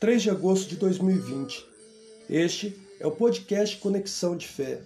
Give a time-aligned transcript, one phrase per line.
[0.00, 1.62] 3 de agosto de 2020.
[2.26, 4.80] Este é o podcast Conexão de Fé,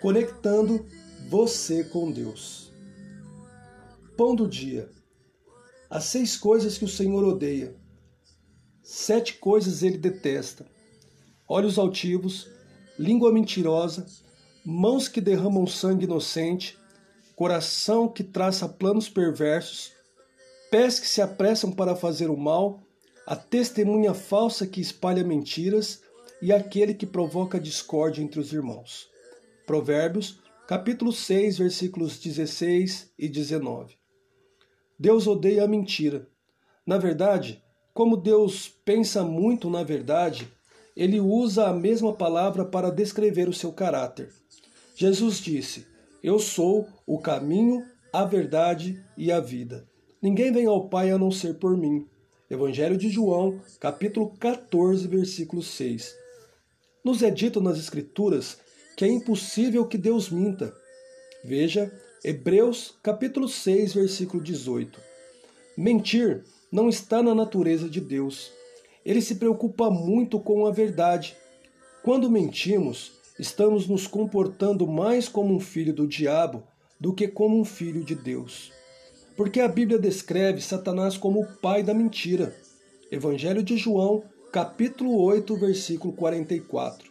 [0.00, 0.86] conectando
[1.28, 2.70] você com Deus.
[4.16, 4.88] Pão do dia.
[5.90, 7.74] As seis coisas que o Senhor odeia.
[8.80, 10.64] Sete coisas ele detesta:
[11.48, 12.48] olhos altivos,
[12.96, 14.06] língua mentirosa,
[14.64, 16.78] mãos que derramam sangue inocente,
[17.34, 19.90] coração que traça planos perversos,
[20.70, 22.87] pés que se apressam para fazer o mal
[23.28, 26.00] a testemunha falsa que espalha mentiras
[26.40, 29.06] e aquele que provoca discórdia entre os irmãos.
[29.66, 33.96] Provérbios, capítulo 6, versículos 16 e 19.
[34.98, 36.26] Deus odeia a mentira.
[36.86, 40.50] Na verdade, como Deus pensa muito na verdade,
[40.96, 44.32] ele usa a mesma palavra para descrever o seu caráter.
[44.96, 45.86] Jesus disse:
[46.22, 49.86] Eu sou o caminho, a verdade e a vida.
[50.22, 52.08] Ninguém vem ao Pai a não ser por mim.
[52.50, 56.16] Evangelho de João, capítulo 14, versículo 6.
[57.04, 58.56] Nos é dito nas Escrituras
[58.96, 60.74] que é impossível que Deus minta.
[61.44, 61.92] Veja
[62.24, 64.98] Hebreus, capítulo 6, versículo 18.
[65.76, 68.50] Mentir não está na natureza de Deus.
[69.04, 71.36] Ele se preocupa muito com a verdade.
[72.02, 76.62] Quando mentimos, estamos nos comportando mais como um filho do diabo
[76.98, 78.77] do que como um filho de Deus
[79.38, 82.56] porque a Bíblia descreve Satanás como o pai da mentira.
[83.08, 87.08] Evangelho de João, capítulo 8, versículo 44.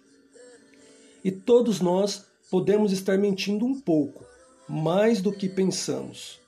[1.23, 4.25] E todos nós podemos estar mentindo um pouco,
[4.67, 6.41] mais do que pensamos.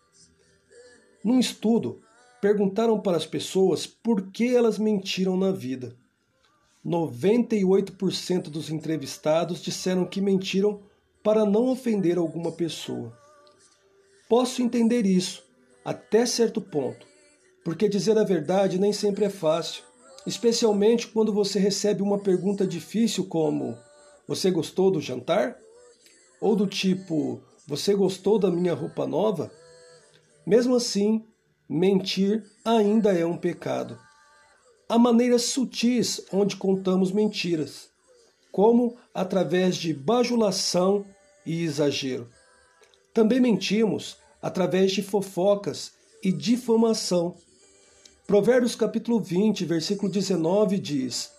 [1.24, 2.02] Num estudo,
[2.42, 5.96] perguntaram para as pessoas por que elas mentiram na vida.
[6.86, 10.82] 98% dos entrevistados disseram que mentiram
[11.24, 13.18] para não ofender alguma pessoa.
[14.28, 15.49] Posso entender isso,
[15.90, 17.08] até certo ponto,
[17.64, 19.84] porque dizer a verdade nem sempre é fácil,
[20.24, 23.76] especialmente quando você recebe uma pergunta difícil como:
[24.28, 25.58] Você gostou do jantar?
[26.40, 29.52] Ou do tipo: Você gostou da minha roupa nova?
[30.46, 31.26] Mesmo assim,
[31.68, 33.98] mentir ainda é um pecado.
[34.88, 37.90] Há maneiras sutis onde contamos mentiras,
[38.52, 41.04] como através de bajulação
[41.44, 42.30] e exagero.
[43.12, 45.92] Também mentimos através de fofocas
[46.24, 47.36] e difamação.
[48.26, 51.32] Provérbios capítulo 20, versículo 19 diz: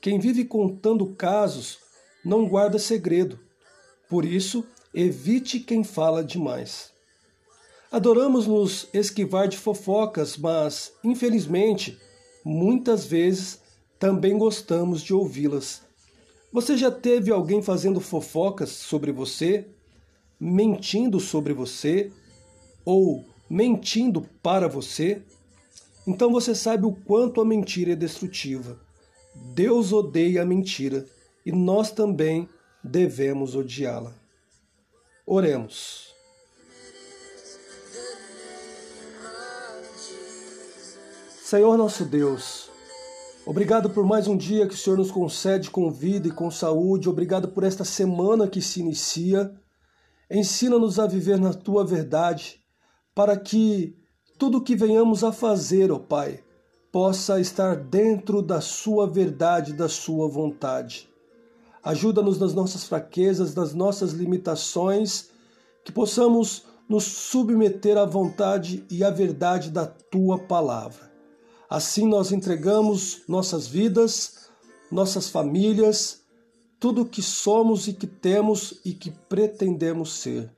[0.00, 1.78] Quem vive contando casos
[2.24, 3.38] não guarda segredo.
[4.08, 4.64] Por isso,
[4.94, 6.90] evite quem fala demais.
[7.90, 11.98] Adoramos nos esquivar de fofocas, mas, infelizmente,
[12.44, 13.60] muitas vezes
[13.98, 15.82] também gostamos de ouvi-las.
[16.52, 19.66] Você já teve alguém fazendo fofocas sobre você,
[20.38, 22.12] mentindo sobre você,
[22.86, 25.20] ou mentindo para você,
[26.06, 28.78] então você sabe o quanto a mentira é destrutiva.
[29.34, 31.04] Deus odeia a mentira
[31.44, 32.48] e nós também
[32.82, 34.14] devemos odiá-la.
[35.26, 36.14] Oremos.
[41.42, 42.70] Senhor nosso Deus,
[43.44, 47.08] obrigado por mais um dia que o Senhor nos concede com vida e com saúde,
[47.08, 49.52] obrigado por esta semana que se inicia.
[50.28, 52.65] Ensina-nos a viver na tua verdade
[53.16, 53.96] para que
[54.38, 56.44] tudo o que venhamos a fazer, ó Pai,
[56.92, 61.08] possa estar dentro da Sua verdade, da Sua vontade.
[61.82, 65.30] Ajuda-nos nas nossas fraquezas, nas nossas limitações,
[65.82, 71.10] que possamos nos submeter à vontade e à verdade da Tua palavra.
[71.70, 74.50] Assim nós entregamos nossas vidas,
[74.92, 76.20] nossas famílias,
[76.78, 80.54] tudo o que somos e que temos e que pretendemos ser.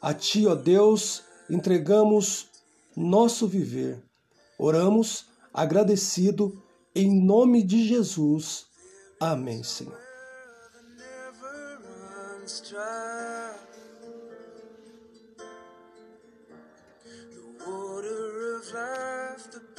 [0.00, 2.48] A Ti, ó Deus, entregamos
[2.96, 4.02] nosso viver.
[4.58, 6.62] Oramos agradecido
[6.94, 8.66] em nome de Jesus.
[9.20, 9.98] Amém, Senhor.
[19.50, 19.69] The